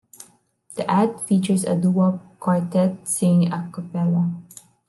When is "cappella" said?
3.71-4.31